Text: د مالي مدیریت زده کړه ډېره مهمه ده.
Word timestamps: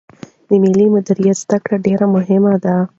د 0.47 0.49
مالي 0.61 0.85
مدیریت 0.95 1.37
زده 1.43 1.57
کړه 1.63 1.77
ډېره 1.85 2.05
مهمه 2.15 2.53
ده. 2.63 2.75